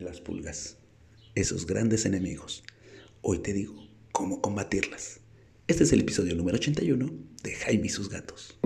[0.00, 0.78] Las pulgas,
[1.34, 2.62] esos grandes enemigos.
[3.20, 3.74] Hoy te digo
[4.12, 5.22] cómo combatirlas.
[5.66, 7.10] Este es el episodio número 81
[7.42, 8.60] de Jaime y sus gatos.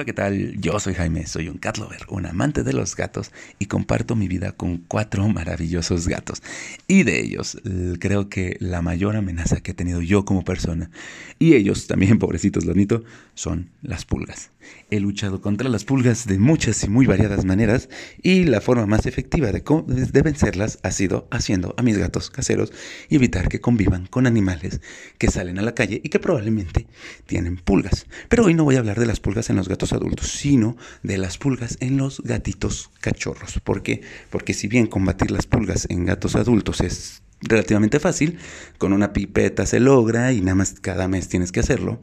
[0.00, 0.58] Hola, ¿qué tal?
[0.58, 4.28] Yo soy Jaime, soy un cat lover, un amante de los gatos y comparto mi
[4.28, 6.42] vida con cuatro maravillosos gatos.
[6.88, 7.58] Y de ellos,
[7.98, 10.90] creo que la mayor amenaza que he tenido yo como persona,
[11.38, 14.52] y ellos también, pobrecitos lonito, son las pulgas.
[14.90, 17.88] He luchado contra las pulgas de muchas y muy variadas maneras
[18.22, 22.72] y la forma más efectiva de, de vencerlas ha sido haciendo a mis gatos caseros
[23.08, 24.80] y evitar que convivan con animales
[25.18, 26.86] que salen a la calle y que probablemente
[27.26, 28.06] tienen pulgas.
[28.28, 31.18] Pero hoy no voy a hablar de las pulgas en los gatos adultos, sino de
[31.18, 33.60] las pulgas en los gatitos cachorros.
[33.60, 34.02] ¿Por qué?
[34.30, 38.38] Porque si bien combatir las pulgas en gatos adultos es relativamente fácil,
[38.78, 42.00] con una pipeta se logra y nada más cada mes tienes que hacerlo.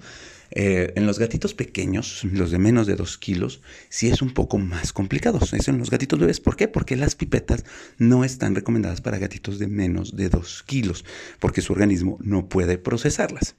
[0.52, 4.58] Eh, en los gatitos pequeños, los de menos de 2 kilos, sí es un poco
[4.58, 5.40] más complicado.
[5.52, 6.40] Eso en los gatitos bebés.
[6.40, 6.68] ¿Por qué?
[6.68, 7.66] Porque las pipetas
[7.98, 11.06] no están recomendadas para gatitos de menos de 2 kilos,
[11.40, 13.56] porque su organismo no puede procesarlas.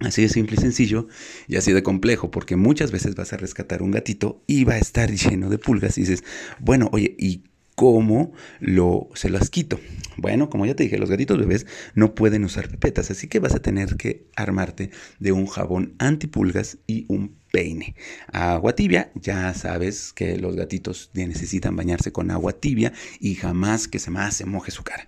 [0.00, 1.08] Así de simple y sencillo
[1.48, 4.78] y así de complejo, porque muchas veces vas a rescatar un gatito y va a
[4.78, 6.22] estar lleno de pulgas y dices,
[6.58, 7.44] bueno, oye, ¿y
[7.76, 9.78] cómo lo, se las quito?
[10.16, 13.54] Bueno, como ya te dije, los gatitos bebés no pueden usar pipetas, así que vas
[13.54, 17.94] a tener que armarte de un jabón antipulgas y un peine.
[18.32, 23.98] Agua tibia, ya sabes que los gatitos necesitan bañarse con agua tibia y jamás que
[23.98, 25.06] se más se moje su cara.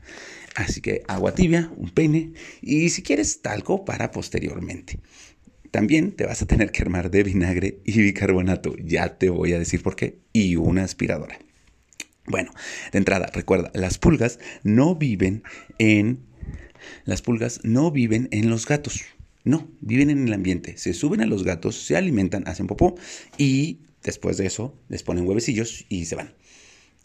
[0.55, 5.01] Así que agua tibia, un peine y si quieres talco para posteriormente.
[5.71, 9.59] También te vas a tener que armar de vinagre y bicarbonato, ya te voy a
[9.59, 11.39] decir por qué, y una aspiradora.
[12.29, 12.53] Bueno,
[12.93, 15.43] de entrada, recuerda, las pulgas no viven
[15.79, 16.27] en
[17.05, 19.03] las pulgas no viven en los gatos.
[19.45, 20.77] No, viven en el ambiente.
[20.77, 22.97] Se suben a los gatos, se alimentan, hacen popó
[23.37, 26.35] y después de eso les ponen huevecillos y se van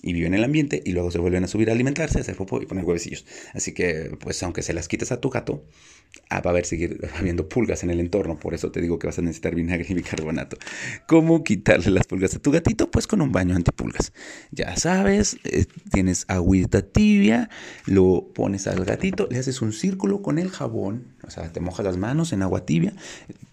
[0.04, 2.36] y viven en el ambiente y luego se vuelven a subir a alimentarse, a hacer
[2.36, 3.26] popó y poner huevecillos.
[3.54, 5.64] Así que, pues aunque se las quites a tu gato,
[6.30, 8.38] ah, va a haber seguir habiendo pulgas en el entorno.
[8.38, 10.58] Por eso te digo que vas a necesitar vinagre y bicarbonato.
[11.08, 12.92] ¿Cómo quitarle las pulgas a tu gatito?
[12.92, 14.12] Pues con un baño antipulgas.
[14.52, 17.50] Ya sabes, eh, tienes agüita tibia,
[17.86, 21.86] lo pones al gatito, le haces un círculo con el jabón, o sea, te mojas
[21.86, 22.94] las manos en agua tibia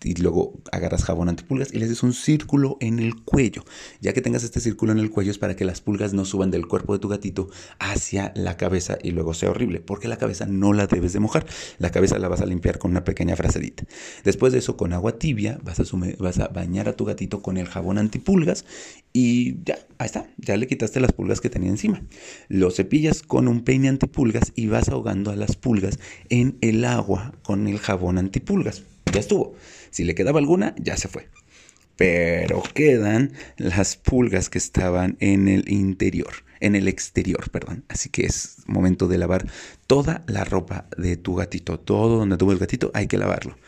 [0.02, 3.64] y luego agarras jabón antipulgas y le haces un círculo en el cuello.
[4.00, 6.39] Ya que tengas este círculo en el cuello es para que las pulgas no suban
[6.48, 10.46] del cuerpo de tu gatito hacia la cabeza y luego sea horrible, porque la cabeza
[10.46, 11.44] no la debes de mojar.
[11.78, 13.84] La cabeza la vas a limpiar con una pequeña frasedita.
[14.24, 15.84] Después de eso, con agua tibia, vas a,
[16.18, 18.64] vas a bañar a tu gatito con el jabón antipulgas
[19.12, 22.02] y ya, ahí está, ya le quitaste las pulgas que tenía encima.
[22.48, 25.98] Lo cepillas con un peine antipulgas y vas ahogando a las pulgas
[26.28, 28.84] en el agua con el jabón antipulgas.
[29.12, 29.54] Ya estuvo.
[29.90, 31.28] Si le quedaba alguna, ya se fue
[32.00, 37.84] pero quedan las pulgas que estaban en el interior, en el exterior, perdón.
[37.90, 39.46] Así que es momento de lavar
[39.86, 43.58] toda la ropa de tu gatito, todo donde tuvo el gatito hay que lavarlo.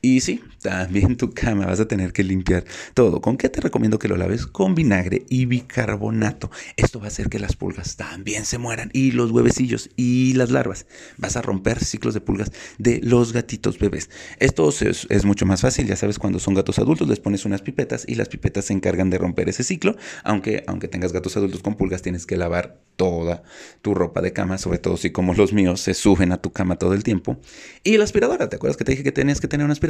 [0.00, 2.64] Y sí, también tu cama vas a tener que limpiar
[2.94, 3.20] todo.
[3.20, 4.46] ¿Con qué te recomiendo que lo laves?
[4.46, 6.52] Con vinagre y bicarbonato.
[6.76, 10.50] Esto va a hacer que las pulgas también se mueran y los huevecillos y las
[10.50, 10.86] larvas.
[11.16, 14.08] Vas a romper ciclos de pulgas de los gatitos bebés.
[14.38, 18.04] Esto es, mucho más fácil, ya sabes, cuando son gatos adultos les pones unas pipetas
[18.06, 19.96] y las pipetas se encargan de romper ese ciclo.
[20.22, 23.42] Aunque, aunque tengas gatos adultos con pulgas, tienes que lavar toda
[23.82, 26.76] tu ropa de cama, sobre todo si como los míos se suben a tu cama
[26.76, 27.36] todo el tiempo.
[27.82, 29.87] Y la aspiradora, ¿te acuerdas que te dije que tenías que tener una aspiradora?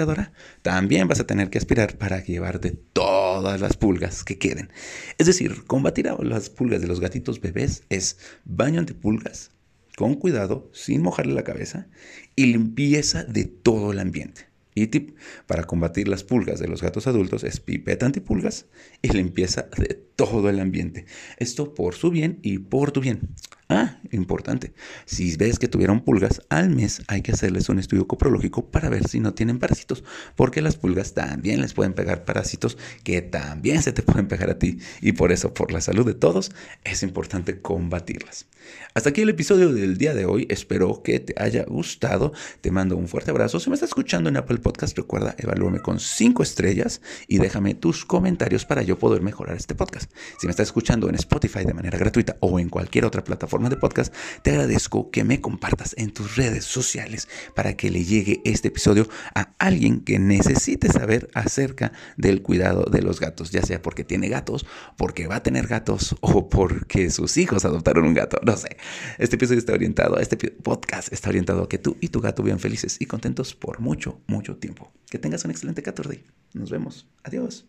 [0.62, 4.70] También vas a tener que aspirar para llevarte todas las pulgas que queden.
[5.18, 9.50] Es decir, combatir a las pulgas de los gatitos bebés es baño antipulgas,
[9.96, 11.88] con cuidado, sin mojarle la cabeza,
[12.36, 14.48] y limpieza de todo el ambiente.
[14.74, 15.16] Y tip
[15.46, 18.66] para combatir las pulgas de los gatos adultos es pipeta antipulgas
[19.02, 21.06] y limpieza de todo el ambiente.
[21.38, 23.28] Esto por su bien y por tu bien.
[23.70, 24.72] Ah, importante.
[25.04, 29.06] Si ves que tuvieron pulgas, al mes hay que hacerles un estudio coprológico para ver
[29.06, 30.04] si no tienen parásitos,
[30.36, 34.58] porque las pulgas también les pueden pegar parásitos que también se te pueden pegar a
[34.58, 36.50] ti y por eso, por la salud de todos,
[36.82, 38.46] es importante combatirlas.
[38.94, 40.46] Hasta aquí el episodio del día de hoy.
[40.50, 42.32] Espero que te haya gustado.
[42.60, 43.60] Te mando un fuerte abrazo.
[43.60, 48.04] Si me estás escuchando en Apple Podcast, recuerda evaluarme con 5 estrellas y déjame tus
[48.04, 50.10] comentarios para yo poder mejorar este podcast.
[50.38, 53.76] Si me estás escuchando en Spotify de manera gratuita o en cualquier otra plataforma, de
[53.76, 58.68] podcast, te agradezco que me compartas en tus redes sociales para que le llegue este
[58.68, 64.04] episodio a alguien que necesite saber acerca del cuidado de los gatos, ya sea porque
[64.04, 64.64] tiene gatos,
[64.96, 68.76] porque va a tener gatos o porque sus hijos adoptaron un gato, no sé.
[69.18, 72.60] Este episodio está orientado, este podcast está orientado a que tú y tu gato vivan
[72.60, 74.92] felices y contentos por mucho, mucho tiempo.
[75.10, 76.22] Que tengas un excelente 14.
[76.54, 77.06] Nos vemos.
[77.24, 77.66] Adiós.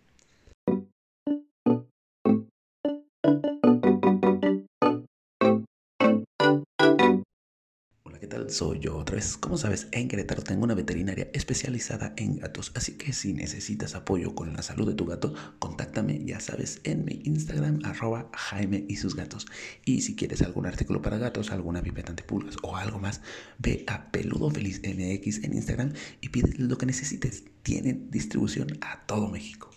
[8.50, 9.38] Soy yo otra vez.
[9.38, 14.36] Como sabes, en Querétaro tengo una veterinaria especializada en gatos, así que si necesitas apoyo
[14.36, 18.98] con la salud de tu gato, contáctame, ya sabes, en mi Instagram, arroba Jaime y
[18.98, 19.46] sus gatos.
[19.86, 23.22] Y si quieres algún artículo para gatos, alguna pipeta antipulgas o algo más,
[23.60, 25.00] ve a Peludo Feliz en
[25.54, 27.44] Instagram y pide lo que necesites.
[27.64, 29.69] Tienen distribución a todo México.